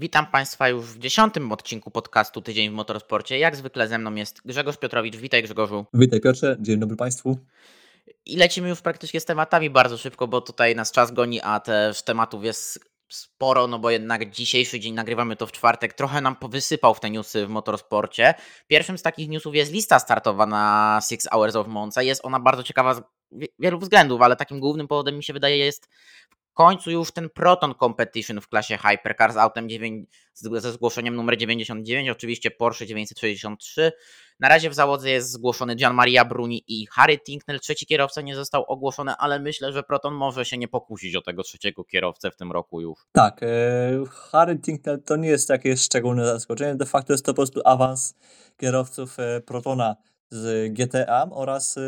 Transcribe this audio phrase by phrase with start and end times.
[0.00, 3.38] Witam Państwa już w dziesiątym odcinku podcastu Tydzień w Motorsporcie.
[3.38, 5.16] Jak zwykle ze mną jest Grzegorz Piotrowicz.
[5.16, 5.86] Witaj Grzegorzu.
[5.94, 7.38] Witaj Piotrze, dzień dobry Państwu.
[8.26, 12.02] I lecimy już praktycznie z tematami bardzo szybko, bo tutaj nas czas goni, a też
[12.02, 16.94] tematów jest sporo, no bo jednak dzisiejszy dzień nagrywamy to w czwartek, trochę nam powysypał
[16.94, 18.34] w te newsy w motorsporcie.
[18.66, 22.02] Pierwszym z takich newsów jest lista startowa na Six Hours of Monza.
[22.02, 23.02] Jest ona bardzo ciekawa z
[23.58, 25.88] wielu względów, ale takim głównym powodem mi się wydaje jest
[26.60, 32.08] końcu już ten Proton Competition w klasie Hypercar z autem 9, ze zgłoszeniem numer 99,
[32.08, 33.92] oczywiście Porsche 963.
[34.40, 37.60] Na razie w załodze jest zgłoszony Gian Maria Bruni i Harry Tinknell.
[37.60, 41.42] Trzeci kierowca nie został ogłoszony, ale myślę, że Proton może się nie pokusić o tego
[41.42, 42.98] trzeciego kierowcę w tym roku już.
[43.12, 43.46] Tak, e,
[44.10, 46.74] Harry Tinknell to nie jest takie szczególne zaskoczenie.
[46.74, 48.14] De facto jest to po prostu awans
[48.56, 49.96] kierowców e, Protona
[50.30, 51.80] z GTA oraz y,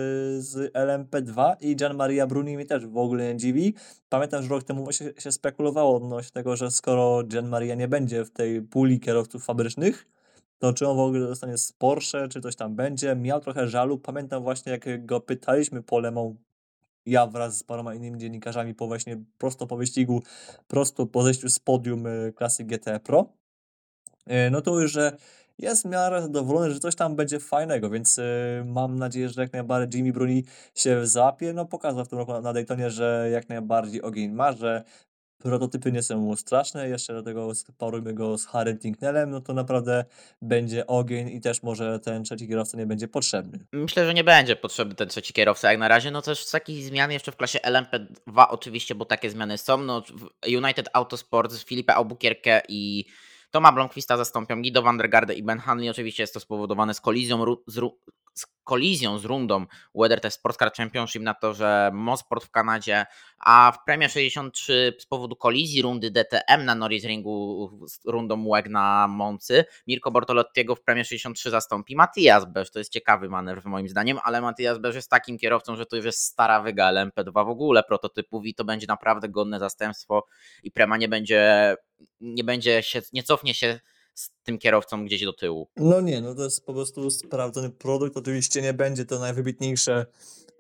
[0.43, 3.75] z LMP2 i Gian Maria Bruni mi też w ogóle nie dziwi.
[4.09, 8.25] Pamiętam, że rok temu się, się spekulowało odnośnie tego, że skoro Gian Maria nie będzie
[8.25, 10.07] w tej puli kierowców fabrycznych,
[10.59, 13.17] to czy on w ogóle zostanie z Porsche, czy coś tam będzie.
[13.17, 13.99] Miał trochę żalu.
[13.99, 16.37] Pamiętam właśnie, jak go pytaliśmy po Lemą,
[17.07, 20.23] ja wraz z paroma innymi dziennikarzami po właśnie prosto po wyścigu,
[20.67, 23.33] prosto po zejściu z podium y, klasy GT Pro,
[24.31, 25.17] y, no to już, że
[25.59, 28.23] jest w miarę zadowolony, że coś tam będzie fajnego, więc y,
[28.67, 31.53] mam nadzieję, że jak najbardziej Jimmy Bruni się zapie.
[31.53, 34.85] No pokazał w tym roku na Daytonie, że jak najbardziej ogień ma, że
[35.43, 40.05] prototypy nie są straszne, jeszcze do tego sparujmy go z Harry Tinknellem, no to naprawdę
[40.43, 43.59] będzie ogień i też może ten trzeci kierowca nie będzie potrzebny.
[43.73, 46.85] Myślę, że nie będzie potrzebny ten trzeci kierowca jak na razie, no też z takich
[46.85, 50.03] zmian jeszcze w klasie LMP2 oczywiście, bo takie zmiany są, no
[50.47, 53.05] United Autosport Filipe Albuquerque i
[53.53, 55.91] Toma Blomqvista zastąpią Guido van der Garde i Ben Hanley.
[55.91, 57.81] Oczywiście jest to spowodowane z kolizją, z,
[58.35, 63.07] z kolizją z rundą WeatherTech Sports Car Championship na to, że Mosport w Kanadzie,
[63.39, 68.69] a w Premia 63 z powodu kolizji rundy DTM na Norris Ringu z rundą WEG
[68.69, 72.71] na Moncy, Mirko Bortolottiego w Premia 63 zastąpi Matthias Beż.
[72.71, 76.05] To jest ciekawy manewr moim zdaniem, ale Matthias Beż jest takim kierowcą, że to już
[76.05, 80.27] jest stara wyga LMP2 w ogóle prototypów i to będzie naprawdę godne zastępstwo
[80.63, 81.75] i Prema nie będzie,
[82.21, 83.81] nie będzie się, nie cofnie się
[84.15, 85.69] z tym kierowcą gdzieś do tyłu.
[85.77, 88.17] No nie, no to jest po prostu sprawdzony produkt.
[88.17, 90.07] Oczywiście nie będzie to najwybitniejsze,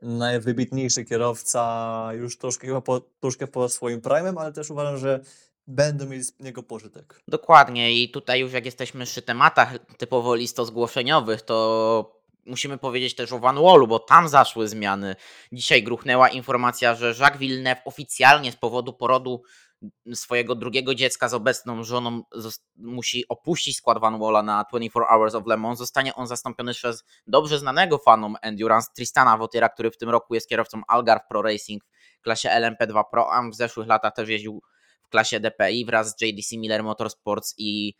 [0.02, 5.20] najwybitniejszy kierowca już troszkę chyba po, troszkę po swoim primem, ale też uważam, że
[5.66, 7.20] będą mieli z niego pożytek.
[7.28, 13.32] Dokładnie i tutaj już jak jesteśmy przy tematach typowo listo zgłoszeniowych, to musimy powiedzieć też
[13.32, 15.16] o Van Wallu, bo tam zaszły zmiany.
[15.52, 19.42] Dzisiaj gruchnęła informacja, że Jacques Villeneuve oficjalnie z powodu porodu
[20.14, 22.22] swojego drugiego dziecka z obecną żoną
[22.76, 25.78] musi opuścić skład Van Walla na 24 Hours of Le Mans.
[25.78, 30.48] Zostanie on zastąpiony przez dobrze znanego fanom Endurance Tristana Votiera, który w tym roku jest
[30.48, 31.84] kierowcą Algarve Pro Racing
[32.18, 34.62] w klasie LMP2 Pro, a w zeszłych latach też jeździł
[35.02, 37.94] w klasie DPI wraz z JDC Miller Motorsports i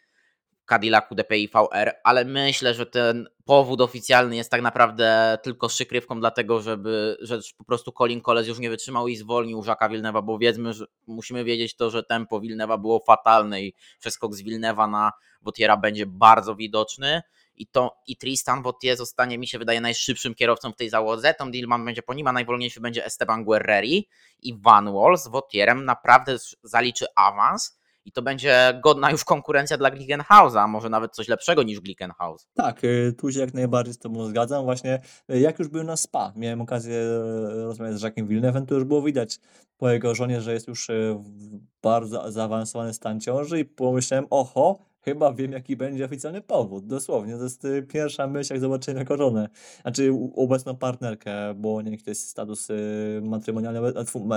[0.67, 6.61] Cadillacu DPI VR, ale myślę, że ten powód oficjalny jest tak naprawdę tylko szykrywką dlatego,
[6.61, 10.73] żeby, że po prostu Colin Coles już nie wytrzymał i zwolnił Żaka Wilnewa, bo wiedzmy,
[10.73, 15.13] że musimy wiedzieć to, że tempo Wilnewa było fatalne i przeskok z Wilnewa na
[15.43, 17.23] Wotiera będzie bardzo widoczny.
[17.57, 21.35] I, to, i Tristan Votier zostanie, mi się wydaje, najszybszym kierowcą w tej załodze.
[21.35, 24.09] Tom Dillman będzie po nim, a najwolniejszy będzie Esteban Guerreri.
[24.43, 29.91] I Van Wall z Votierem naprawdę zaliczy awans i to będzie godna już konkurencja dla
[29.91, 32.49] Glickenhausa, może nawet coś lepszego niż Glickenhaus.
[32.55, 34.65] Tak, y, tu się jak najbardziej z Tobą zgadzam.
[34.65, 38.75] Właśnie y, jak już byłem na SPA, miałem okazję y, rozmawiać z Jacques'em Villeneuve'em, to
[38.75, 39.41] już było widać
[39.77, 45.33] po jego żonie, że jest już w bardzo zaawansowany stan ciąży i pomyślałem, oho, chyba
[45.33, 46.87] wiem, jaki będzie oficjalny powód.
[46.87, 49.49] Dosłownie, to jest y, pierwsza myśl, jak zobaczyłem jako żonę.
[49.83, 53.81] Znaczy obecną partnerkę, bo nie to jest status y, matrymonialny,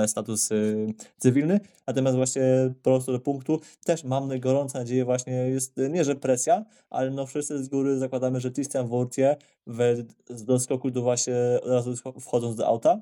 [0.07, 0.87] status y,
[1.17, 1.59] cywilny.
[1.87, 2.43] Natomiast właśnie
[2.83, 7.25] po prostu do punktu też mamy gorącą nadzieję właśnie, jest nie, że presja, ale no
[7.25, 9.37] wszyscy z góry zakładamy, że Christian Wortie
[10.45, 13.01] do skoku do właśnie od razu wchodząc do auta,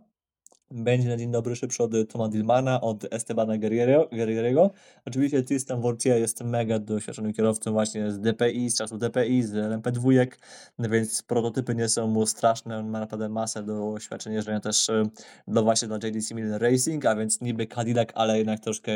[0.74, 4.72] będzie na dzień dobry szybszy od Toma Dillmana, od Estebana Guerriero.
[5.06, 10.28] Oczywiście Tristan Vortier jest mega doświadczonym kierowcą właśnie z DPI, z czasów DPI, z LMP2,
[10.80, 15.04] więc prototypy nie są mu straszne, on ma naprawdę masę doświadczenia jeżdżenia też e,
[15.48, 18.92] do właśnie dla JDC Miller Racing, a więc niby Cadillac, ale jednak troszkę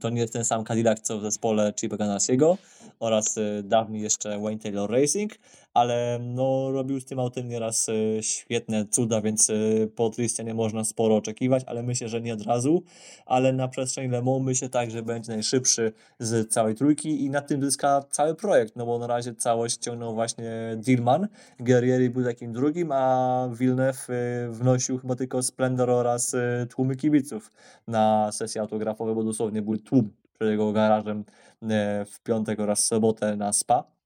[0.00, 2.58] to nie jest ten sam Cadillac co w zespole Chipa Ganasiego
[3.00, 5.32] oraz e, dawniej jeszcze Wayne Taylor Racing,
[5.78, 9.52] ale no robił z tym autem nieraz e, świetne cuda, więc
[9.94, 12.82] po Tristianie można sporo oczekiwać, ale myślę, że nie od razu,
[13.26, 17.40] ale na przestrzeni Le Mans myślę tak, że będzie najszybszy z całej trójki i na
[17.40, 21.28] tym zyska cały projekt, no bo na razie całość ciągnął właśnie Dillman,
[21.60, 26.36] Guerrieri był takim drugim, a Villeneuve y, wnosił chyba tylko Splendor oraz
[26.70, 27.52] tłumy kibiców
[27.86, 31.24] na sesje autografowe, bo dosłownie był tłum przed jego garażem
[31.62, 33.97] e, w piątek oraz sobotę na spa.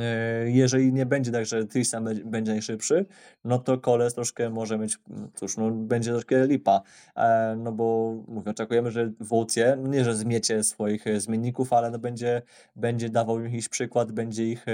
[0.00, 3.06] E, jeżeli nie będzie tak, że Tristan będzie najszybszy,
[3.44, 6.82] no to Koles troszkę może mieć, mm, cóż, no będzie troszkę lipa,
[7.16, 11.98] e, no bo mówię, oczekujemy, że Wołcie, nie, że zmiecie swoich e, zmienników, ale no
[11.98, 12.42] będzie,
[12.76, 14.66] będzie dawał im jakiś przykład, będzie ich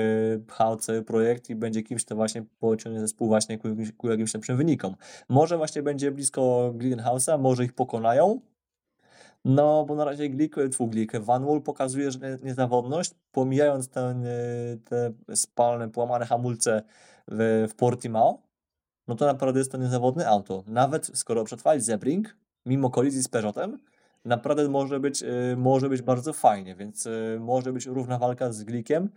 [0.47, 4.57] pchał cały projekt i będzie kimś, kto właśnie pociągnie zespół właśnie ku, ku jakimś lepszym
[4.57, 4.95] wynikom.
[5.29, 8.41] Może właśnie będzie blisko Glickenhausa, może ich pokonają,
[9.45, 15.13] no, bo na razie Glik, Glik, Van Wall pokazuje, że niezawodność, pomijając ten, y, te
[15.37, 16.83] spalne, połamane hamulce
[17.29, 18.43] w, w Portimao,
[19.09, 20.65] no to naprawdę jest to niezawodne auto.
[20.67, 22.37] Nawet skoro przetrwali Zebring,
[22.67, 23.79] mimo kolizji z Peugeotem,
[24.25, 28.65] naprawdę może być, y, może być bardzo fajnie, więc y, może być równa walka z
[28.65, 29.09] Glikiem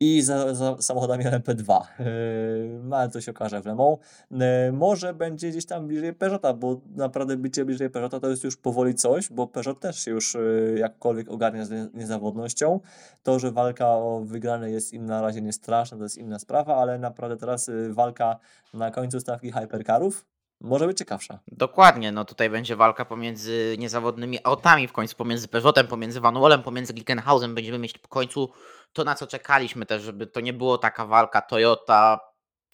[0.00, 1.80] i za, za samochodami LMP2.
[1.98, 3.98] Yy, ale to się okaże w Le Mans.
[4.30, 8.56] Yy, może będzie gdzieś tam bliżej Peugeota, bo naprawdę bycie bliżej Peugeota to jest już
[8.56, 12.80] powoli coś, bo Peugeot też się już yy, jakkolwiek ogarnia z niezawodnością.
[13.22, 16.76] To, że walka o wygrane jest im na razie nie straszna, to jest inna sprawa,
[16.76, 18.38] ale naprawdę teraz walka
[18.74, 21.38] na końcu stawki hypercarów może być ciekawsza.
[21.48, 26.62] Dokładnie, no tutaj będzie walka pomiędzy niezawodnymi autami, w końcu pomiędzy Peugeotem, pomiędzy Van Wallem,
[26.62, 27.54] pomiędzy Glickenhausem.
[27.54, 28.52] Będziemy mieć w końcu
[28.92, 32.20] to, na co czekaliśmy też, żeby to nie było taka walka Toyota,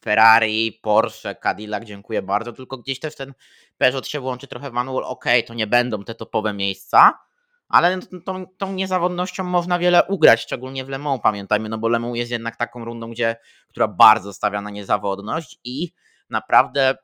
[0.05, 3.35] Ferrari, Porsche, Cadillac, dziękuję bardzo, tylko gdzieś też ten
[3.79, 7.19] Peugeot się włączy trochę w manual, ok, to nie będą te topowe miejsca,
[7.69, 11.99] ale tą, tą niezawodnością można wiele ugrać, szczególnie w Le Mans, pamiętajmy, no bo Le
[11.99, 13.37] Mans jest jednak taką rundą, gdzie,
[13.69, 15.93] która bardzo stawia na niezawodność i
[16.31, 16.95] naprawdę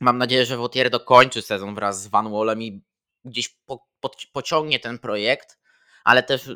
[0.00, 2.82] mam nadzieję, że Wautier dokończy sezon wraz z Van Wallem i
[3.24, 5.58] gdzieś po, po, pociągnie ten projekt,
[6.04, 6.50] ale też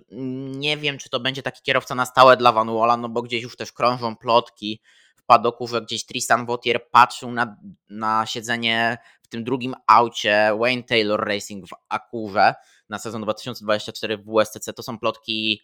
[0.57, 3.43] nie wiem, czy to będzie taki kierowca na stałe dla Van Walla, no bo gdzieś
[3.43, 4.81] już też krążą plotki
[5.17, 7.57] w padoku, że gdzieś Tristan Vautier patrzył na,
[7.89, 12.55] na siedzenie w tym drugim aucie Wayne Taylor Racing w Akurze
[12.89, 14.73] na sezon 2024 w WSTC.
[14.73, 15.63] To są plotki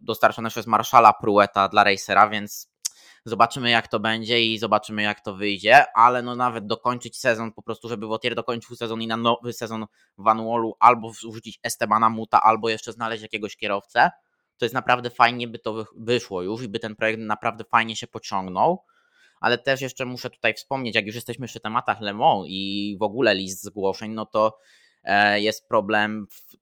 [0.00, 2.75] dostarczone przez Marszala Prueta dla racera, więc
[3.24, 7.62] Zobaczymy jak to będzie i zobaczymy jak to wyjdzie, ale no nawet dokończyć sezon po
[7.62, 9.86] prostu, żeby Wotier dokończył sezon i na nowy sezon
[10.18, 14.10] Van Wallu albo wrzucić Estebana Muta, albo jeszcze znaleźć jakiegoś kierowcę,
[14.58, 18.06] to jest naprawdę fajnie by to wyszło już i by ten projekt naprawdę fajnie się
[18.06, 18.84] pociągnął.
[19.40, 23.02] Ale też jeszcze muszę tutaj wspomnieć, jak już jesteśmy przy tematach Le Mans i w
[23.02, 24.58] ogóle list zgłoszeń, no to
[25.04, 26.56] e, jest problem w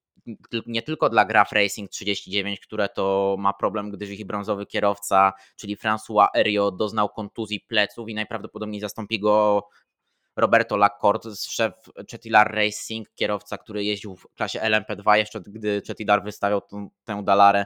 [0.67, 5.77] nie tylko dla Graf Racing 39, które to ma problem, gdyż ich brązowy kierowca, czyli
[5.77, 9.63] François Eriot, doznał kontuzji pleców i najprawdopodobniej zastąpi go
[10.37, 11.75] Roberto Lacorte, szef
[12.11, 17.65] Chetilar Racing, kierowca, który jeździł w klasie LMP2 jeszcze gdy Chetilar wystawiał tą, tę Dalarę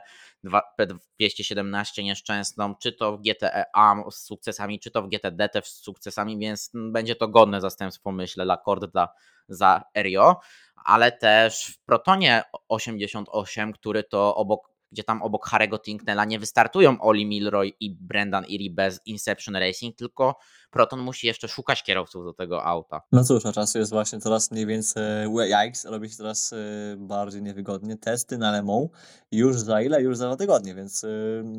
[0.81, 6.39] P217 nieszczęsną, czy to w GTE A z sukcesami, czy to w GTD z sukcesami,
[6.39, 9.09] więc będzie to godne zastępstwo, myślę, Lacorte dla,
[9.49, 10.41] za Erio
[10.85, 17.01] ale też w Protonie 88, który to obok, gdzie tam obok Harry'ego Tinknella nie wystartują
[17.01, 20.35] Oli Milroy i Brendan Erie bez Inception Racing, tylko
[20.71, 23.01] Proton musi jeszcze szukać kierowców do tego auta.
[23.13, 26.57] No cóż, a czasu jest właśnie coraz mniej więcej, yikes, robi się coraz e,
[26.97, 27.97] bardziej niewygodnie.
[27.97, 28.89] Testy na Le
[29.33, 30.03] już za ile?
[30.03, 31.09] Już za dwa tygodnie, więc e,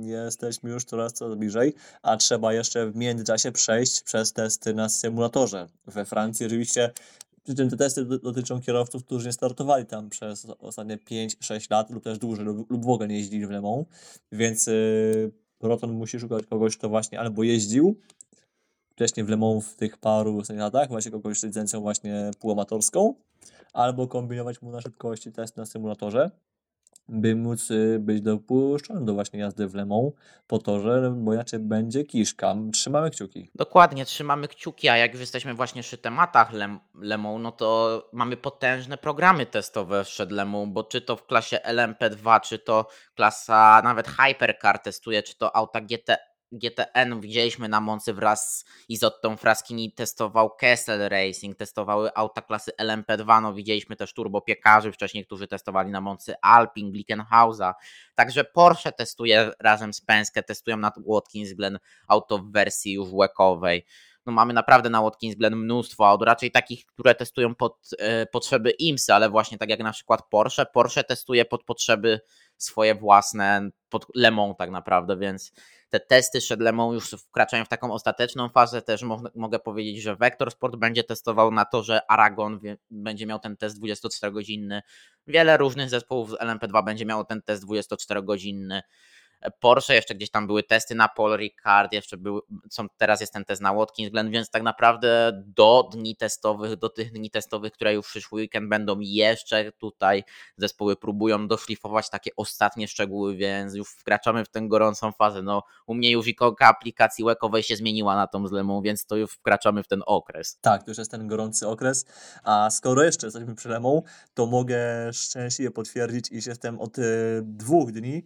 [0.01, 5.68] jesteśmy już coraz coraz bliżej, a trzeba jeszcze w międzyczasie przejść przez testy na symulatorze.
[5.86, 6.92] We Francji oczywiście
[7.50, 12.04] przy czym te testy dotyczą kierowców, którzy nie startowali tam przez ostatnie 5-6 lat lub
[12.04, 13.88] też dłużej lub, w ogóle nie jeździli w Le Mans,
[14.31, 15.31] więc yy,
[15.62, 17.96] Roton musi szukać kogoś, kto właśnie albo jeździł
[18.91, 23.13] wcześniej w Le Mans w tych paru latach, właśnie kogoś z licencją właśnie półamatorską,
[23.74, 26.32] albo kombinować mu na szybkości test na symulatorze,
[27.10, 30.12] by móc y, być dopuszczony do właśnie jazdy w Le Mans
[30.48, 32.56] po torze, bo inaczej będzie kiszka.
[32.74, 33.51] Trzymamy kciuki.
[33.56, 38.10] Dokładnie, trzymamy kciuki, a jak już jesteśmy właśnie przy tematach Le, Le Mans, no to
[38.13, 42.88] mamy potężne programy testowe przed Le Mans, bo czy to w klasie LMP2, czy to
[43.16, 49.38] klasa nawet Hypercar testuje, czy to auta GT GTN widzieliśmy na Moncy wraz z Izottą
[49.38, 55.91] Fraskini, testował Kessel Racing, testowały auta klasy LMP2, no widzieliśmy też turbopiekarzy wcześniej, którzy testowali
[55.91, 57.75] na Moncy Alpin, Glickenhausa,
[58.15, 63.86] także Porsche testuje razem z Penske, testują na Watkins Glen auto w wersji już łekowej.
[64.25, 68.72] No mamy naprawdę na Watkins Glen mnóstwo aut, raczej takich, które testują pod e, potrzeby
[68.72, 72.22] IMSY, ale właśnie tak jak na przykład Porsche, Porsche testuje pod potrzeby
[72.58, 75.51] swoje własne, pod Le Mans tak naprawdę, więc
[75.89, 78.81] te testy przed Lemą już wkraczają w taką ostateczną fazę.
[78.81, 82.60] Też mo mogę powiedzieć, że Vector Sport będzie testował na to, że Aragon
[82.91, 84.81] będzie miał ten test 24-godzinny.
[85.27, 88.81] Wiele różnych zespołów z LMP2 będzie miało ten test 24-godzinny.
[89.60, 93.46] Porsche, jeszcze gdzieś tam były testy na Paul Ricard, jeszcze był, są, teraz jest ten
[93.46, 97.93] test na Watkins Glen, więc tak naprawdę do dni testowych, do tych dni testowych, które
[97.93, 100.24] już przyszły weekend będą jeszcze tutaj
[100.58, 105.41] zespoły próbują doszlifować takie ostatnie szczegóły, więc już wkraczamy w tę gorącą fazę.
[105.41, 109.31] No, u mnie już ikonka aplikacji łekowej się zmieniła na tą zlemą, więc to już
[109.31, 110.60] wkraczamy w ten okres.
[110.62, 112.05] Tak, to już jest ten gorący okres,
[112.43, 114.01] a skoro jeszcze jesteśmy przy lemą,
[114.34, 114.79] to mogę
[115.13, 117.03] szczęśliwie potwierdzić, iż jestem od y,
[117.43, 118.24] dwóch dni E,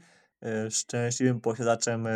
[0.69, 2.11] szczęśliwym posiadaczem e,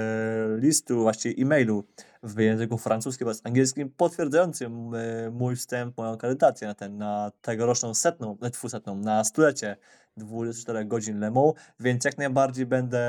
[0.57, 1.83] listu, właściwie e-mailu
[2.27, 7.93] w języku francuskim oraz angielskim, potwierdzającym e, mój wstęp, moją akredytację na ten, na tegoroczną
[7.93, 9.77] setną, dwusetną, na stulecie
[10.17, 13.01] 24 godzin Lemą, więc jak najbardziej będę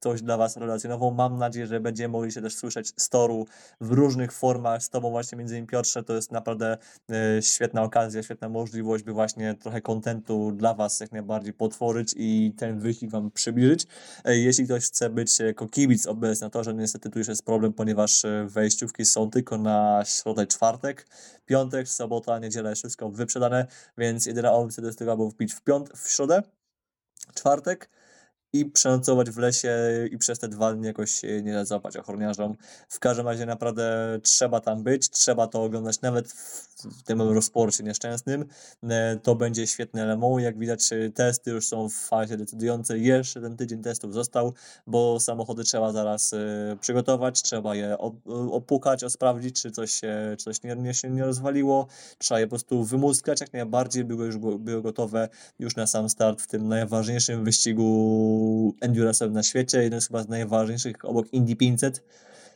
[0.00, 1.14] coś dla Was relacjonował.
[1.14, 3.46] Mam nadzieję, że będziemy mogli się też słyszeć z toru
[3.80, 4.82] w różnych formach.
[4.82, 6.78] Z Tobą właśnie między innymi Piotrze, to jest naprawdę
[7.10, 12.52] e, świetna okazja, świetna możliwość, by właśnie trochę kontentu dla Was jak najbardziej potworzyć i
[12.56, 13.86] ten wyścig Wam przybliżyć.
[14.24, 17.72] E, jeśli ktoś chce być jako kibic obecny na torze, niestety tu już jest problem,
[17.72, 21.06] ponieważ e, wejściówki są tylko na środę, czwartek,
[21.46, 23.66] piątek, sobota, niedziela, wszystko wyprzedane,
[23.98, 26.42] więc jedyna opcja jest tylko, aby wpić w, piąt w środę,
[27.34, 27.90] czwartek,
[28.52, 29.78] i przenocować w lesie
[30.10, 32.56] i przez te dwa dni jakoś nie załapać ochroniarzom.
[32.88, 36.32] W każdym razie naprawdę trzeba tam być, trzeba to oglądać nawet
[36.90, 38.44] w tym rozporcie nieszczęsnym.
[38.82, 40.38] E, to będzie świetne LMO.
[40.38, 43.04] Jak widać e, testy już są w fazie decydującej.
[43.04, 44.52] Jeszcze ten tydzień testów został,
[44.86, 47.98] bo samochody trzeba zaraz e, przygotować, trzeba je
[48.50, 51.86] opukać, sprawdzić, czy coś się, czy coś nie, nie, nie rozwaliło.
[52.18, 55.28] Trzeba je po prostu wymuskać jak najbardziej, były już były gotowe
[55.58, 58.41] już na sam start w tym najważniejszym wyścigu
[58.80, 62.02] endurance'owym na świecie, jeden z chyba z najważniejszych obok Indy 500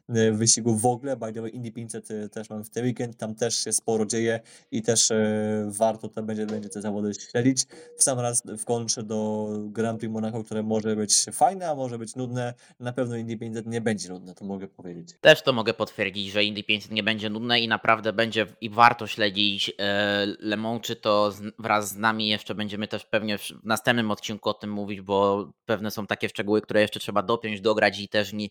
[0.08, 1.16] E, wyścigów w ogóle.
[1.16, 4.06] By the way, Indy 500 e, też mamy w ten weekend, tam też się sporo
[4.06, 7.64] dzieje i też e, warto tam będzie, będzie te zawody śledzić.
[7.98, 11.98] W sam raz w kontrze do Grand Prix Monaco, które może być fajne, a może
[11.98, 12.54] być nudne.
[12.80, 15.14] Na pewno Indy 500 nie będzie nudne, to mogę powiedzieć.
[15.20, 19.06] Też to mogę potwierdzić, że Indy 500 nie będzie nudne i naprawdę będzie i warto
[19.06, 19.72] śledzić
[20.38, 24.54] Le Mans, czy to wraz z nami jeszcze będziemy też pewnie w następnym odcinku o
[24.54, 28.48] tym mówić, bo pewne są takie szczegóły, które jeszcze trzeba dopiąć, dograć i też nie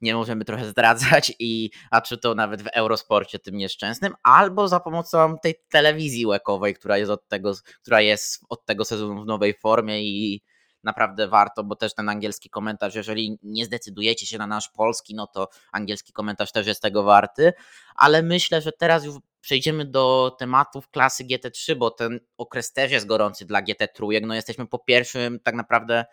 [0.00, 4.80] nie możemy trochę zdradzać, i, a czy to nawet w Eurosporcie tym nieszczęsnym, albo za
[4.80, 7.52] pomocą tej telewizji łekowej, która jest od tego,
[7.82, 10.42] która jest od tego sezonu w nowej formie i
[10.84, 15.26] naprawdę warto, bo też ten angielski komentarz, jeżeli nie zdecydujecie się na nasz polski, no
[15.26, 17.52] to angielski komentarz też jest tego warty,
[17.94, 23.06] ale myślę, że teraz już przejdziemy do tematów klasy GT3, bo ten okres też jest
[23.06, 24.26] gorący dla GT3.
[24.26, 26.04] No jesteśmy po pierwszym tak naprawdę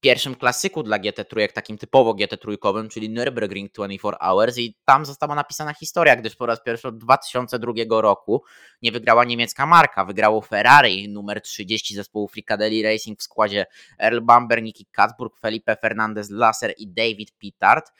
[0.00, 5.06] pierwszym klasyku dla GT trójek, takim typowo GT trójkowym, czyli Nürburgring 24 Hours i tam
[5.06, 8.42] została napisana historia, gdyż po raz pierwszy od 2002 roku
[8.82, 13.66] nie wygrała niemiecka marka, wygrało Ferrari numer 30 zespołu Frikadelli Racing w składzie
[13.98, 17.92] Earl Bamber, Nicky Katzburg, Felipe Fernandez Lasser i David Pittard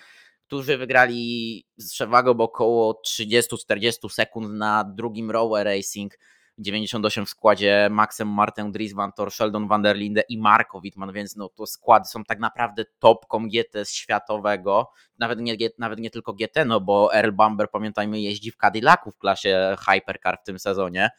[0.51, 6.19] którzy wygrali z przewagą około 30-40 sekund na drugim Rowe Racing
[6.61, 11.13] 98 w składzie Maxem Martę Dries Van Tor, Sheldon van der Linde i Marko Wittmann,
[11.13, 16.33] więc no to składy są tak naprawdę topką GT światowego, nawet nie, nawet nie tylko
[16.33, 21.11] GT, no bo Earl Bamber pamiętajmy jeździ w Cadillacu w klasie Hypercar w tym sezonie,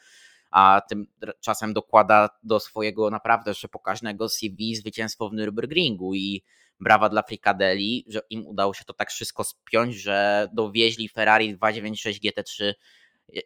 [0.52, 6.44] a tymczasem dokłada do swojego naprawdę jeszcze pokaźnego CV zwycięstwo w Nürburgringu i
[6.80, 12.22] brawa dla Fricadelli, że im udało się to tak wszystko spiąć, że dowieźli Ferrari 296
[12.22, 12.74] GT3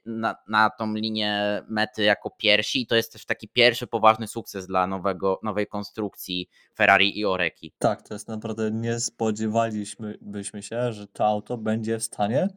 [0.06, 4.68] na, na tą linię mety jako pierwsi i to jest też taki pierwszy poważny sukces
[4.68, 7.74] dla nowego, nowej konstrukcji Ferrari i Oreki.
[7.80, 12.48] Tak, to jest naprawdę nie spodziewaliśmy byśmy się, że to auto będzie w stanie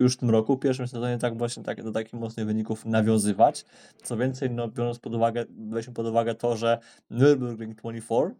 [0.00, 3.64] już w tym roku, w pierwszym sezonie tak właśnie tak, do takich mocnych wyników nawiązywać.
[4.02, 6.78] Co więcej, no, biorąc pod uwagę, weźmy pod uwagę to, że
[7.10, 8.34] Nürburgring 24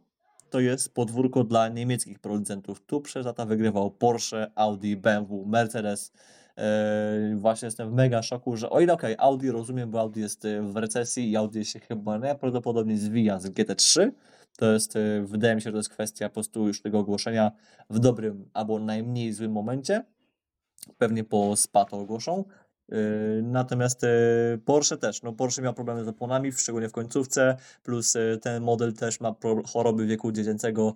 [0.51, 2.81] to jest podwórko dla niemieckich producentów.
[2.87, 6.13] Tu przez lata wygrywał Porsche, Audi, BMW, Mercedes,
[7.37, 10.45] właśnie jestem w mega szoku, że o ile okej, okay, Audi rozumiem, bo Audi jest
[10.45, 14.11] y, w recesji i Audi się chyba najprawdopodobniej zwija z GT3,
[14.57, 17.53] to jest, y, wydaje mi się, że to jest kwestia po prostu już tego ogłoszenia
[17.91, 20.05] w dobrym albo najmniej złym momencie.
[20.99, 22.45] Pewnie po SPA to ogłoszą.
[22.89, 28.15] Yy, natomiast yy, Porsche też, no Porsche miał problemy z oponami, szczególnie w końcówce, plus
[28.15, 29.35] yy, ten model też ma
[29.73, 30.95] choroby wieku dziecięcego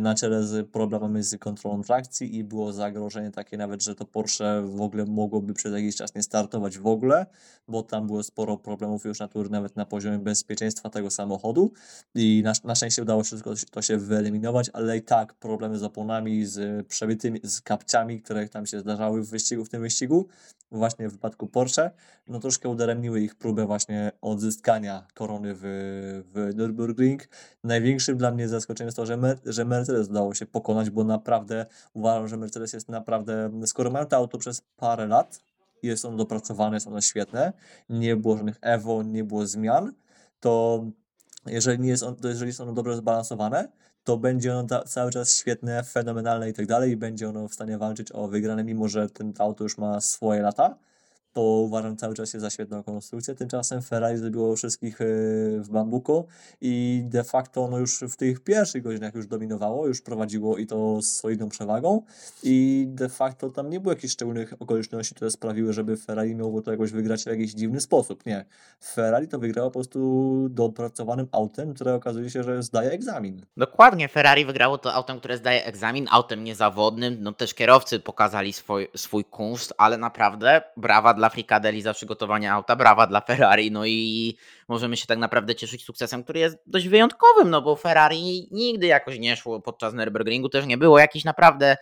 [0.00, 4.62] na czele z problemami z kontrolą trakcji i było zagrożenie takie nawet, że to Porsche
[4.62, 7.26] w ogóle mogłoby przez jakiś czas nie startować w ogóle,
[7.68, 11.72] bo tam było sporo problemów już natury nawet na poziomie bezpieczeństwa tego samochodu.
[12.14, 13.36] I na, na szczęście udało się
[13.70, 18.66] to się wyeliminować, ale i tak problemy z oponami, z przebytymi, z kapciami, które tam
[18.66, 20.28] się zdarzały w wyścigu, w tym wyścigu,
[20.72, 21.90] właśnie w wypadku Porsche,
[22.26, 25.60] no troszkę udaremniły ich próbę właśnie odzyskania korony w,
[26.34, 27.18] w Nürburgring.
[27.64, 31.66] Największym dla mnie zaskoczeniem jest to, że, Mer że Mercedes udało się pokonać, bo naprawdę
[31.92, 35.40] uważam, że Mercedes jest naprawdę, skoro mają to auto przez parę lat,
[35.82, 37.52] jest ono dopracowane, jest ono świetne,
[37.88, 39.92] nie było żadnych Evo, nie było zmian,
[40.40, 40.84] to
[41.46, 43.68] jeżeli, nie jest on, jeżeli jest ono dobrze zbalansowane,
[44.04, 47.54] to będzie ono ta, cały czas świetne, fenomenalne i tak dalej i będzie ono w
[47.54, 50.78] stanie walczyć o wygrane, mimo że ten auto już ma swoje lata
[51.32, 53.34] to uważam cały czas jest za świetną konstrukcję.
[53.34, 55.04] Tymczasem Ferrari zrobiło wszystkich e,
[55.58, 56.24] w bambuko
[56.60, 61.02] i de facto ono już w tych pierwszych godzinach już dominowało, już prowadziło i to
[61.02, 62.02] z solidną przewagą
[62.42, 66.70] i de facto tam nie było jakichś szczególnych okoliczności, które sprawiły, żeby Ferrari mogło to
[66.70, 68.26] jakoś wygrać w jakiś dziwny sposób.
[68.26, 68.44] Nie.
[68.84, 73.46] Ferrari to wygrało po prostu dopracowanym autem, które okazuje się, że zdaje egzamin.
[73.56, 77.16] Dokładnie, Ferrari wygrało to autem, które zdaje egzamin, autem niezawodnym.
[77.20, 82.52] No też kierowcy pokazali swój, swój kunszt, ale naprawdę brawa dla dla Frikadeli za przygotowanie
[82.52, 84.36] auta, brawa dla Ferrari, no i
[84.68, 89.18] możemy się tak naprawdę cieszyć sukcesem, który jest dość wyjątkowym, no bo Ferrari nigdy jakoś
[89.18, 91.76] nie szło podczas Nürburgringu, też nie było jakichś naprawdę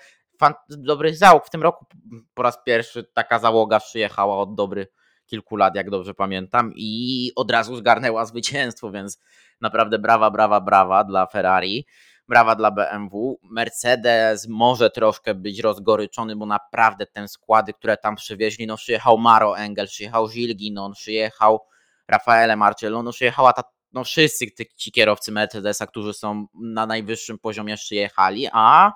[0.69, 1.47] dobrych załóg.
[1.47, 1.87] W tym roku
[2.35, 4.89] po raz pierwszy taka załoga przyjechała od dobrych
[5.27, 9.21] kilku lat, jak dobrze pamiętam, i od razu zgarnęła zwycięstwo, więc
[9.61, 11.87] naprawdę brawa, brawa, brawa dla Ferrari
[12.31, 13.41] brawa dla BMW.
[13.43, 19.59] Mercedes może troszkę być rozgoryczony, bo naprawdę te składy, które tam przywieźli, no przyjechał Maro
[19.59, 21.61] Engel, przyjechał Gilles Ginon, przyjechał
[22.09, 24.47] Rafaele Marcello, no przyjechała ta, no wszyscy
[24.77, 28.93] ci kierowcy Mercedesa, którzy są na najwyższym poziomie przyjechali, a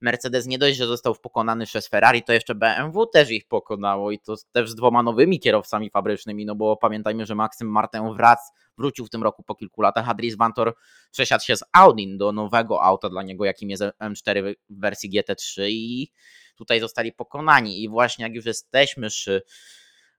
[0.00, 4.18] Mercedes nie dość, że został pokonany przez Ferrari, to jeszcze BMW też ich pokonało i
[4.18, 8.38] to też z dwoma nowymi kierowcami fabrycznymi, no bo pamiętajmy, że Maksym Martin wrac,
[8.78, 10.74] wrócił w tym roku po kilku latach, a Dries Vantor
[11.10, 15.62] przesiadł się z Audi do nowego auta dla niego, jakim jest M4 w wersji GT3
[15.68, 16.12] i
[16.56, 17.82] tutaj zostali pokonani.
[17.82, 19.42] I właśnie jak już jesteśmy przy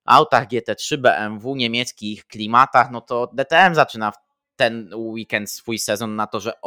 [0.06, 4.12] autach GT3 BMW, niemieckich klimatach, no to DTM zaczyna
[4.56, 6.62] ten weekend swój sezon na to, że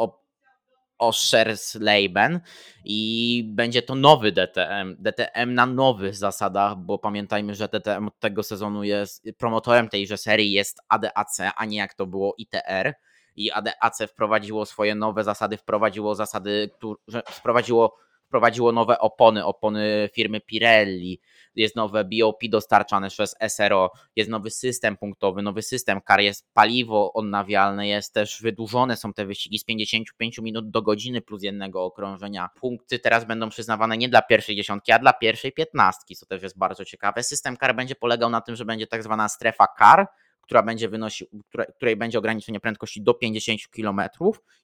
[1.03, 2.39] Oschersleben
[2.85, 4.95] i będzie to nowy DTM.
[4.99, 10.51] DTM na nowych zasadach, bo pamiętajmy, że DTM od tego sezonu jest promotorem tejże serii
[10.51, 12.93] jest ADAC, a nie jak to było ITR.
[13.35, 20.41] I ADAC wprowadziło swoje nowe zasady, wprowadziło zasady, które wprowadziło wprowadziło nowe opony, opony firmy
[20.41, 21.21] Pirelli,
[21.55, 27.13] jest nowe BOP dostarczane przez SRO, jest nowy system punktowy, nowy system kar, jest paliwo
[27.13, 32.49] odnawialne, jest też wydłużone są te wyścigi z 55 minut do godziny plus jednego okrążenia.
[32.59, 36.57] Punkty teraz będą przyznawane nie dla pierwszej dziesiątki, a dla pierwszej piętnastki, co też jest
[36.57, 37.23] bardzo ciekawe.
[37.23, 40.07] System kar będzie polegał na tym, że będzie tak zwana strefa kar,
[40.43, 41.27] która będzie wynosił,
[41.75, 44.01] której będzie ograniczenie prędkości do 50 km.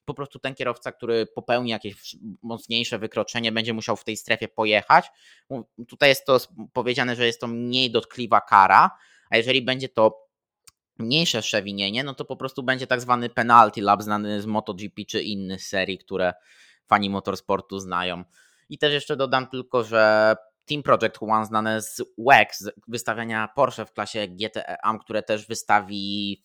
[0.04, 5.06] Po prostu ten kierowca, który popełni jakieś mocniejsze wykroczenie, będzie musiał w tej strefie pojechać.
[5.88, 6.38] Tutaj jest to
[6.72, 8.90] powiedziane, że jest to mniej dotkliwa kara,
[9.30, 10.30] a jeżeli będzie to
[10.98, 15.22] mniejsze przewinienie, no to po prostu będzie tak zwany penalty lap znany z MotoGP czy
[15.22, 16.32] innych serii, które
[16.86, 18.24] fani motorsportu znają.
[18.68, 23.86] I też jeszcze dodam tylko, że Team Project One znane z WEC, z wystawiania Porsche
[23.86, 26.42] w klasie GTE które też wystawi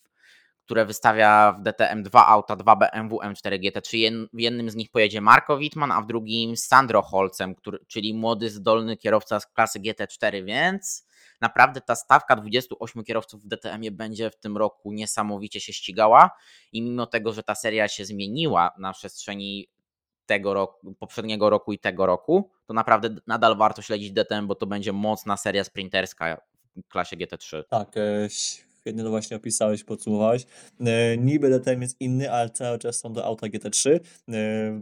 [0.66, 3.96] które wystawia w DTM dwa auta, dwa BMW M4 GT3.
[4.32, 8.50] W jednym z nich pojedzie Marko Wittmann, a w drugim Sandro Holcem, który, czyli młody,
[8.50, 11.06] zdolny kierowca z klasy GT4, więc
[11.40, 16.30] naprawdę ta stawka 28 kierowców w DTM-ie będzie w tym roku niesamowicie się ścigała
[16.72, 19.68] i mimo tego, że ta seria się zmieniła na przestrzeni
[20.26, 24.66] tego roku, poprzedniego roku i tego roku, to naprawdę nadal warto śledzić DTM, bo to
[24.66, 26.40] będzie mocna seria sprinterska
[26.76, 27.62] w klasie GT3.
[27.68, 27.94] Tak,
[28.86, 30.46] świetnie to właśnie opisałeś, podsumowałeś.
[30.80, 33.90] E, niby DTM jest inny, ale cały czas są do auta GT3.
[33.90, 34.00] E,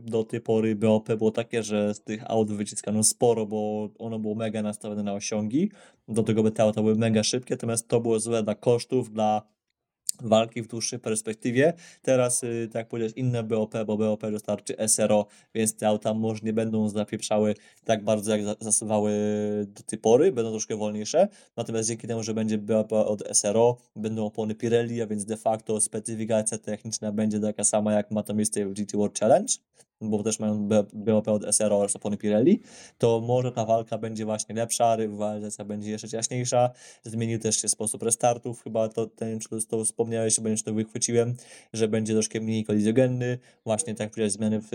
[0.02, 4.34] do tej pory BOP było takie, że z tych aut wyciskano sporo, bo ono było
[4.34, 5.70] mega nastawione na osiągi.
[6.08, 9.42] Do tego by te auta były mega szybkie, natomiast to było złe dla kosztów, dla
[10.22, 11.72] walki w dłuższej perspektywie.
[12.02, 16.40] Teraz, y, tak jak powiedziałeś, inne BOP, bo BOP dostarczy SRO, więc te auta może
[16.42, 19.12] nie będą zapieprzały tak bardzo, jak zasuwały
[19.68, 21.28] do tej pory, będą troszkę wolniejsze.
[21.56, 25.80] Natomiast dzięki temu, że będzie BOP od SRO, będą opony Pirelli, a więc de facto
[25.80, 29.54] specyfikacja techniczna będzie taka sama, jak ma to miejsce w GT World Challenge
[30.00, 32.60] bo też mają BOP od SRO oraz opony Pirelli,
[32.98, 36.70] to może ta walka będzie właśnie lepsza, rywalizacja będzie jeszcze jaśniejsza.
[37.04, 41.34] Zmienił też się sposób restartów, chyba to, ten, czy to wspomniałeś, bo to wychwyciłem,
[41.72, 44.74] że będzie troszkę mniej kolizjogenny, właśnie tak jak zmiany w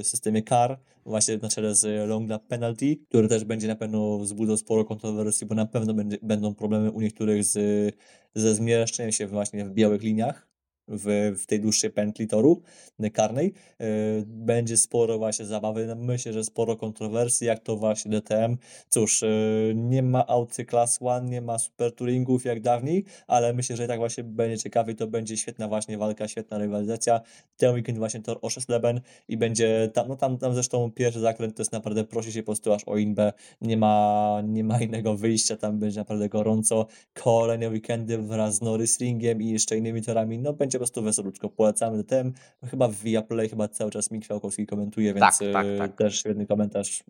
[0.00, 4.18] y, systemie CAR, właśnie na czele z long lap penalty, który też będzie na pewno
[4.18, 7.94] wzbudzał sporo kontrowersji, bo na pewno będzie, będą problemy u niektórych z,
[8.34, 10.53] ze zmieszczeniem się właśnie w białych liniach,
[10.88, 12.62] w, w tej dłuższej pętli toru
[13.00, 13.52] e, karnej.
[13.80, 13.84] E,
[14.26, 18.56] będzie sporo właśnie zabawy, myślę, że sporo kontrowersji, jak to właśnie DTM.
[18.88, 19.28] Cóż, e,
[19.74, 23.88] nie ma auty Class One, nie ma super touringów jak dawniej, ale myślę, że i
[23.88, 27.20] tak właśnie będzie ciekawie, to będzie świetna właśnie walka, świetna rywalizacja.
[27.56, 31.20] Ten weekend właśnie tor o 6 Leben i będzie tam, no tam, tam zresztą pierwszy
[31.20, 34.80] zakręt to jest naprawdę prosi się po prostu aż o inbę, nie ma, nie ma
[34.80, 36.86] innego wyjścia, tam będzie naprawdę gorąco.
[37.14, 41.48] Kolejne weekendy wraz z Norris Ringiem i jeszcze innymi torami, no będzie po prostu wesolutko.
[41.48, 42.32] Polecamy ten,
[42.70, 45.96] chyba w Viaplay chyba cały czas Mik Fiałkowski komentuje, więc Tak, tak, tak.
[45.96, 47.04] też świetny komentarz,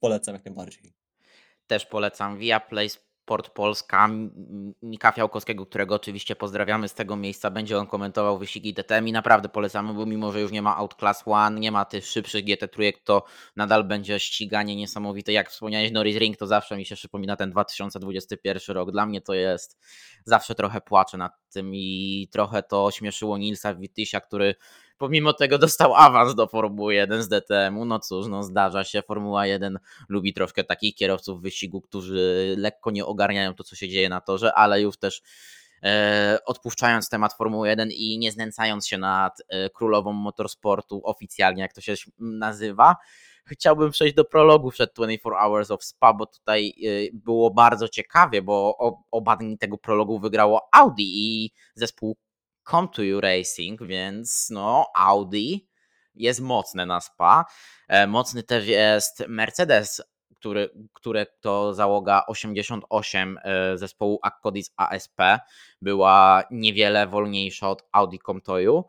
[0.00, 0.92] polecam jak najbardziej.
[1.66, 2.88] Też polecam Viaplay
[3.28, 4.08] Sport Polska,
[4.82, 7.50] Mika Fiałkowskiego, którego oczywiście pozdrawiamy z tego miejsca.
[7.50, 11.22] Będzie on komentował wyścigi DTM i naprawdę polecamy, bo mimo, że już nie ma Outclass
[11.26, 13.24] One, nie ma tych szybszych GT trójek, to
[13.56, 15.32] nadal będzie ściganie niesamowite.
[15.32, 18.90] Jak wspomniałeś Norris Ring, to zawsze mi się przypomina ten 2021 rok.
[18.90, 19.78] Dla mnie to jest,
[20.24, 24.54] zawsze trochę płaczę nad tym i trochę to śmieszyło Nilsa Wittysia, który
[24.98, 27.84] pomimo tego dostał awans do Formuły 1 z DTM-u.
[27.84, 29.02] No cóż, no zdarza się.
[29.02, 34.08] Formuła 1 lubi troszkę takich kierowców wyścigu, którzy lekko nie ogarniają to, co się dzieje
[34.08, 35.22] na torze, ale już też
[35.82, 41.72] e, odpuszczając temat Formuły 1 i nie znęcając się nad e, królową motorsportu oficjalnie, jak
[41.72, 42.96] to się nazywa,
[43.46, 48.42] chciałbym przejść do prologu przed 24 Hours of Spa, bo tutaj e, było bardzo ciekawie,
[48.42, 48.76] bo
[49.10, 52.16] oba dni tego prologu wygrało Audi i zespół
[52.70, 55.68] Come to You Racing, więc no Audi
[56.14, 57.44] jest mocne na SPA.
[57.88, 60.02] E, mocny też jest Mercedes,
[60.34, 65.20] który, które to załoga 88 e, zespołu Accodis ASP
[65.82, 68.84] była niewiele wolniejsza od Audi Comtoju,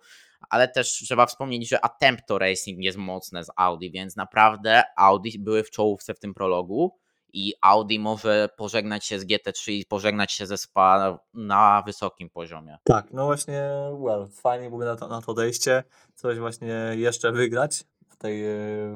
[0.49, 5.63] ale też trzeba wspomnieć, że Attempto Racing jest mocne z Audi, więc naprawdę Audi były
[5.63, 6.99] w czołówce w tym prologu
[7.33, 12.77] i Audi może pożegnać się z GT3 i pożegnać się ze SPA na wysokim poziomie.
[12.83, 15.83] Tak, no właśnie, well, fajnie byłoby na to, na to odejście,
[16.15, 18.43] coś właśnie jeszcze wygrać w tej,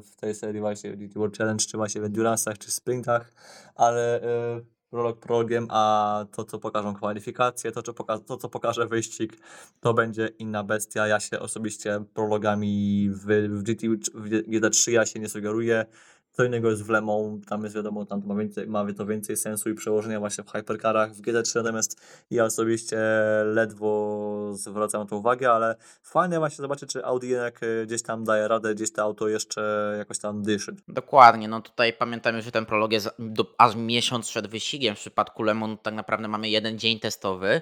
[0.01, 3.33] w tej serii właśnie World Challenge, czy właśnie w Endurance'ach, czy sprintach,
[3.75, 4.21] ale
[4.55, 9.37] yy, prolog prologiem, a to, co pokażą kwalifikacje, to, co, poka to, co pokaże wyścig,
[9.79, 11.07] to będzie inna bestia.
[11.07, 15.85] Ja się osobiście prologami w, w, GT, w GT3 ja się nie sugeruję.
[16.33, 19.69] Co innego jest w Lemą, tam jest wiadomo, tam ma, więcej, ma to więcej sensu
[19.69, 22.97] i przełożenia właśnie w hypercarach, w GT3 natomiast ja osobiście
[23.45, 28.23] ledwo zwracam na to uwagę, ale fajnie właśnie zobaczyć, czy Audi jednak e, gdzieś tam
[28.23, 30.75] daje radę, gdzieś to auto jeszcze jakoś tam dyszy.
[30.87, 35.43] Dokładnie, no tutaj pamiętamy, że ten prolog jest do, aż miesiąc przed wyścigiem, w przypadku
[35.43, 37.61] Lemon tak naprawdę mamy jeden dzień testowy,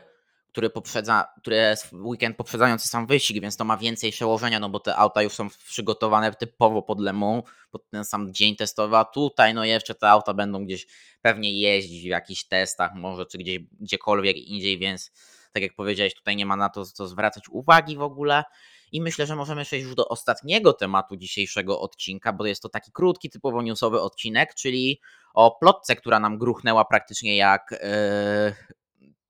[0.51, 4.79] który poprzedza, który jest weekend poprzedzający sam wyścig, więc to ma więcej przełożenia, no bo
[4.79, 9.05] te auta już są przygotowane typowo pod Le Mans, pod ten sam dzień testowy, a
[9.05, 10.87] tutaj no jeszcze te auta będą gdzieś
[11.21, 15.11] pewnie jeździć w jakichś testach może, czy gdzieś, gdziekolwiek indziej, więc
[15.53, 18.43] tak jak powiedziałeś, tutaj nie ma na to co zwracać uwagi w ogóle.
[18.91, 22.91] I myślę, że możemy przejść już do ostatniego tematu dzisiejszego odcinka, bo jest to taki
[22.91, 25.01] krótki, typowo newsowy odcinek, czyli
[25.33, 28.75] o plotce, która nam gruchnęła praktycznie jak yy,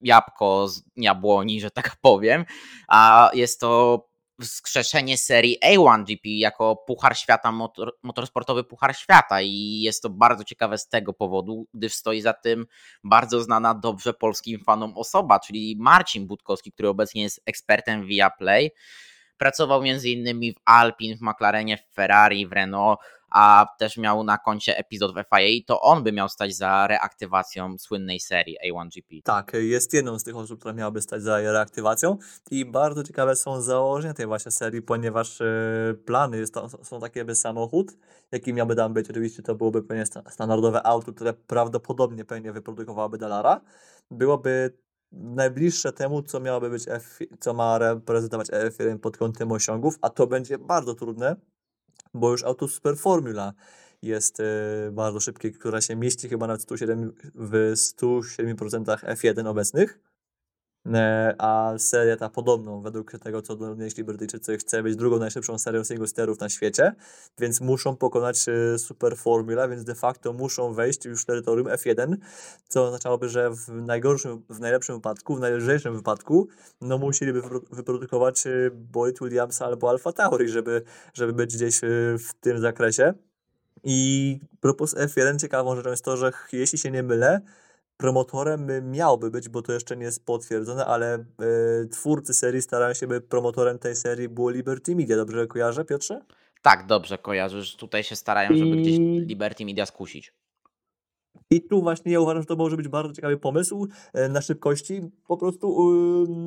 [0.02, 2.46] jabłko z jabłoni, że tak powiem,
[2.88, 4.12] a jest to
[4.42, 10.78] wskrzeszenie serii A1GP jako Puchar Świata, motor, motorsportowy Puchar Świata i jest to bardzo ciekawe
[10.78, 12.66] z tego powodu, gdyż stoi za tym
[13.04, 18.72] bardzo znana dobrze polskim fanom osoba, czyli Marcin Budkowski, który obecnie jest ekspertem Viaplay.
[19.38, 23.00] Pracował między innymi w Alpin, w McLarenie, w Ferrari, w Renault,
[23.32, 26.88] a też miał na koncie epizod w FIA i to on by miał stać za
[26.88, 29.22] reaktywacją słynnej serii A1GP.
[29.24, 32.18] Tak, jest jedną z tych osób, która miałaby stać za reaktywacją
[32.52, 35.46] i bardzo ciekawe są założenia tej właśnie serii, ponieważ e,
[36.06, 36.46] plany
[36.84, 37.98] są takie, by samochód,
[38.32, 43.62] jaki miałby tam być, oczywiście to byłoby pewnie standardowe auto, które prawdopodobnie pewnie wyprodukowałaby Dalara,
[44.12, 44.78] byłoby
[45.12, 50.28] najbliższe temu, co miałoby być F, co ma reprezentować F1 pod kątem osiągów, a to
[50.28, 51.36] będzie bardzo trudne,
[52.14, 53.54] bo już auto Super Formula
[54.02, 54.44] jest y,
[54.92, 60.11] bardzo szybkie, która się mieści chyba na 107, w 107% F1 obecnych.
[60.86, 65.84] E, a seria ta podobną, według tego co donieśli Brytyjczycy, chce być drugą najszybszą serią
[65.84, 66.96] single sterów na świecie,
[67.40, 72.16] więc muszą pokonać y, Super Formula, więc de facto muszą wejść już w terytorium F1,
[72.68, 76.48] co oznaczałoby, że w najgorszym, w najlepszym wypadku, w najlżejszym wypadku,
[76.82, 77.42] no musieliby
[77.72, 81.82] wyprodukować y, bolid Williamsa albo Alfa Tauri, żeby, żeby być gdzieś
[82.20, 83.14] w tym zakresie.
[83.84, 87.42] I propos F1 ciekawą rzeczą jest to, że jeśli się nie mylę,
[88.02, 91.18] promotorem miałby być, bo to jeszcze nie jest potwierdzone, ale
[91.84, 95.16] y, twórcy serii starają się, by promotorem tej serii było Liberty Media.
[95.16, 96.22] Dobrze kojarzę, Piotrze?
[96.62, 97.76] Tak, dobrze kojarzysz.
[97.76, 100.34] Tutaj się starają, żeby gdzieś Liberty Media skusić.
[101.52, 105.02] I tu właśnie ja uważam, że to może być bardzo ciekawy pomysł e, na szybkości.
[105.28, 105.92] Po prostu,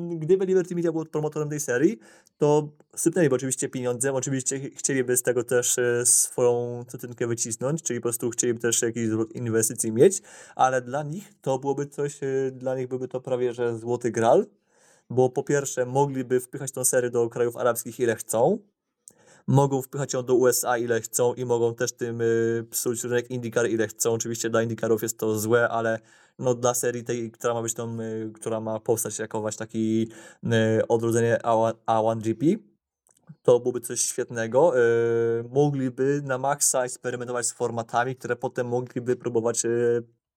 [0.09, 1.99] gdyby Liberty Media był promotorem tej serii,
[2.37, 7.99] to sypnęliby oczywiście pieniądzem, oczywiście ch- chcieliby z tego też e, swoją cytrynkę wycisnąć, czyli
[7.99, 10.21] po prostu chcieliby też jakieś zwrot inwestycji mieć,
[10.55, 14.45] ale dla nich to byłoby coś, e, dla nich byłby to prawie, że złoty gral,
[15.09, 18.59] bo po pierwsze mogliby wpychać tą serię do krajów arabskich ile chcą,
[19.47, 23.69] mogą wpychać ją do USA ile chcą i mogą też tym y, psuć rynek IndyCar
[23.69, 24.13] ile chcą.
[24.13, 25.99] Oczywiście dla IndyCarów jest to złe, ale
[26.39, 30.09] no dla serii tej, która ma być tą, y, która ma powstać jako właśnie taki
[30.43, 32.57] y, odrodzenie A1, A1GP,
[33.43, 34.73] to byłoby coś świetnego.
[35.49, 39.63] Mogliby na maksa eksperymentować z formatami, które potem mogliby próbować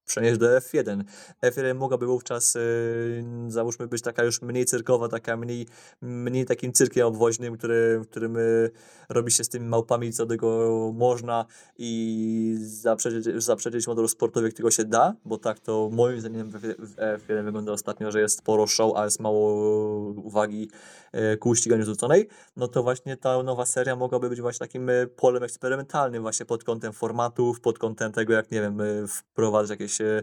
[0.09, 1.05] przenieść do F1.
[1.43, 5.67] F1 mogłaby wówczas, y, załóżmy, być taka już mniej cyrkowa, taka mniej,
[6.03, 8.71] mniej takim cyrkiem obwoźnym, który, którym y,
[9.09, 10.49] robi się z tymi małpami, co tego
[10.95, 11.47] można
[11.79, 16.59] i zaprzeczyć, zaprzeczyć modelu sportowy, jak tylko się da, bo tak to moim zdaniem w
[16.79, 20.71] w F1 wygląda ostatnio, że jest sporo show, a jest mało uwagi
[21.13, 25.07] e, ku ściganiu zrzuconej, no to właśnie ta nowa seria mogłaby być właśnie takim e,
[25.07, 29.98] polem eksperymentalnym właśnie pod kątem formatów, pod kątem tego, jak nie wiem, e, wprowadzać jakieś
[30.05, 30.23] e,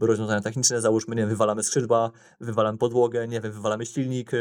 [0.00, 4.38] rozwiązania techniczne, załóżmy, nie wiem, wywalamy skrzydła, wywalamy podłogę, nie wiem, wywalamy silnik, e,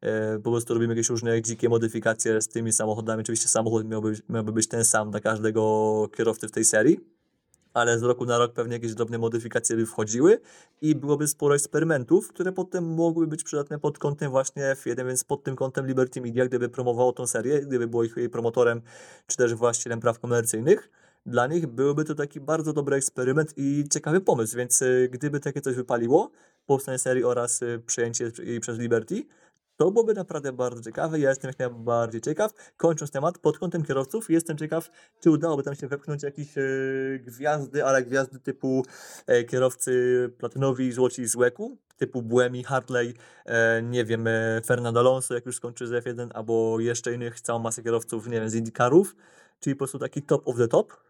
[0.00, 3.20] e, po prostu robimy jakieś różne dzikie modyfikacje z tymi samochodami.
[3.20, 7.16] Oczywiście samochód miałby, miałby być ten sam dla każdego kierowcy w tej serii,
[7.76, 10.40] ale z roku na rok pewnie jakieś drobne modyfikacje by wchodziły
[10.80, 15.44] i byłoby sporo eksperymentów, które potem mogły być przydatne pod kątem właśnie F1, więc pod
[15.44, 18.82] tym kątem Liberty Media, gdyby promowało tą serię, gdyby było ich jej promotorem,
[19.26, 20.90] czy też właścicielem praw komercyjnych,
[21.26, 25.60] dla nich byłby to taki bardzo dobry eksperyment i ciekawy pomysł, więc y, gdyby takie
[25.60, 26.30] coś wypaliło,
[26.66, 29.24] powstanie serii oraz y, przejęcie jej przez Liberty,
[29.76, 31.18] to byłoby naprawdę bardzo ciekawe.
[31.20, 32.52] Ja jestem jak najbardziej ciekaw.
[32.76, 36.62] Kończąc temat, pod kątem kierowców, jestem ciekaw, czy udałoby tam się wepchnąć jakieś e,
[37.18, 38.82] gwiazdy, ale gwiazdy typu
[39.26, 39.92] e, kierowcy
[40.38, 45.56] platynowi, złoci z łeku, typu Buemi, Hartley, e, nie wiem, e, Fernando Alonso, jak już
[45.56, 49.16] skończy z F1, albo jeszcze innych, całą masę kierowców, nie wiem, z IndyCarów,
[49.60, 51.05] czyli po prostu taki top of the top.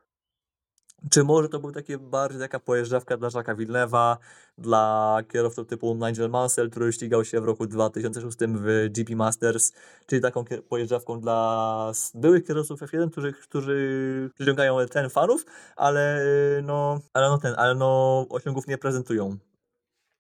[1.11, 4.17] Czy może to był takie bardziej taka pojeżdżawka dla Jacques'a Villeneuve'a,
[4.59, 9.73] dla kierowców typu Nigel Mansell, który ścigał się w roku 2006 w GP Masters,
[10.07, 15.45] czyli taką pojeżdżawką dla byłych kierowców F1, którzy, którzy przyciągają ten fanów,
[15.77, 16.21] ale
[16.63, 19.37] no, ale no ten, ale no osiągów nie prezentują.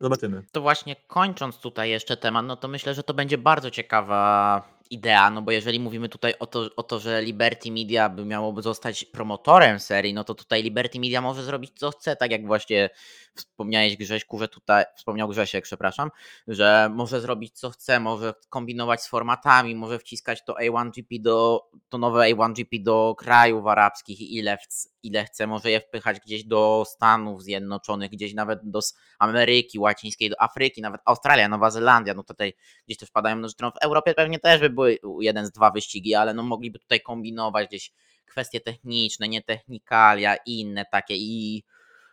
[0.00, 0.42] Zobaczymy.
[0.52, 5.30] To właśnie kończąc tutaj jeszcze temat, no to myślę, że to będzie bardzo ciekawa idea,
[5.30, 9.04] no bo jeżeli mówimy tutaj o to, o to że Liberty Media by miało zostać
[9.04, 12.90] promotorem serii, no to tutaj Liberty Media może zrobić co chce, tak jak właśnie
[13.36, 16.10] wspomniałeś Grześku, że tutaj, wspomniał Grzesiek, przepraszam,
[16.48, 21.98] że może zrobić co chce, może kombinować z formatami, może wciskać to A1GP do, to
[21.98, 27.42] nowe A1GP do krajów arabskich ile, chc- ile chce, może je wpychać gdzieś do Stanów
[27.42, 28.80] Zjednoczonych, gdzieś nawet do
[29.18, 32.54] Ameryki Łacińskiej, do Afryki, nawet Australia, Nowa Zelandia, no tutaj
[32.86, 36.34] gdzieś też wpadają noże, w Europie pewnie też by były jeden z dwa wyścigi, ale
[36.34, 37.92] no mogliby tutaj kombinować gdzieś
[38.26, 41.64] kwestie techniczne, nie technikalia i inne takie i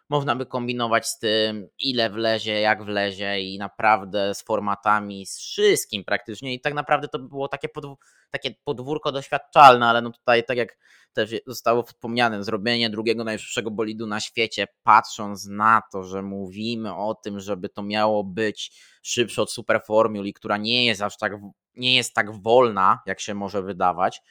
[0.10, 6.04] można by kombinować z tym, ile wlezie, jak wlezie i naprawdę z formatami, z wszystkim
[6.04, 6.54] praktycznie.
[6.54, 7.96] I tak naprawdę to by było takie, podw-
[8.32, 10.78] takie podwórko doświadczalne, ale no tutaj tak jak
[11.14, 17.16] też zostało wspomniane, zrobienie drugiego najszybszego bolidu na świecie, patrząc na to, że mówimy o
[17.16, 18.72] tym, żeby to miało być
[19.02, 21.34] szybsze od Superformuli, która nie jest aż tak,
[21.76, 24.22] nie jest tak wolna, jak się może wydawać,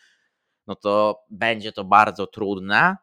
[0.66, 2.96] no to będzie to bardzo trudne,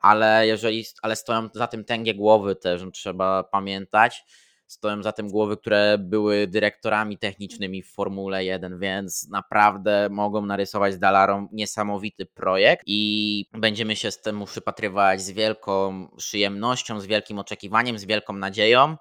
[0.00, 4.24] ale jeżeli, ale stoją za tym tęgie głowy też, no trzeba pamiętać,
[4.66, 10.94] stoją za tym głowy, które były dyrektorami technicznymi w Formule 1, więc naprawdę mogą narysować
[10.94, 17.38] z Dalarą niesamowity projekt i będziemy się z temu przypatrywać z wielką przyjemnością, z wielkim
[17.38, 18.96] oczekiwaniem, z wielką nadzieją.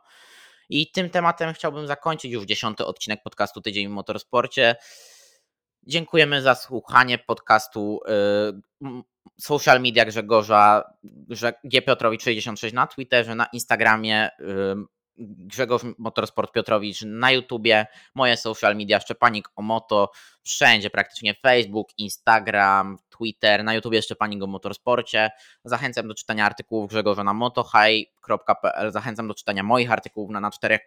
[0.69, 4.75] I tym tematem chciałbym zakończyć już dziesiąty odcinek podcastu Tydzień w Motorsporcie.
[5.83, 7.99] Dziękujemy za słuchanie podcastu
[8.83, 9.01] y,
[9.41, 14.29] social media Grzegorza Grze- G Piotrowicz 66 na Twitterze, na Instagramie
[15.17, 20.11] Grzegorz Motorsport Piotrowicz na YouTubie, moje social media Szczepanik o Moto,
[20.43, 25.29] wszędzie praktycznie Facebook, Instagram, Twitter, na YouTubie Szczepanik o Motorsporcie.
[25.63, 30.81] Zachęcam do czytania artykułów Grzegorza na motohigh.pl, zachęcam do czytania moich artykułów na, na czterech,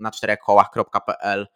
[0.00, 1.46] na czterech kołach.pl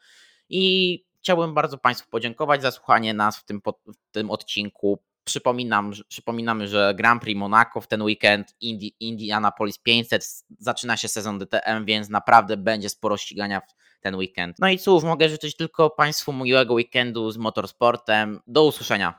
[0.49, 4.99] i chciałbym bardzo Państwu podziękować za słuchanie nas w tym, w tym odcinku.
[5.29, 11.39] Przypominam, przypominamy, że Grand Prix Monaco w ten weekend, Indi, Indianapolis 500, zaczyna się sezon
[11.39, 14.57] DTM, więc naprawdę będzie sporo ścigania w ten weekend.
[14.59, 18.41] No i cóż, mogę życzyć tylko Państwu miłego weekendu z motorsportem.
[18.47, 19.15] Do usłyszenia.